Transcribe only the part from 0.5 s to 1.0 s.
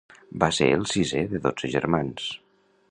ser el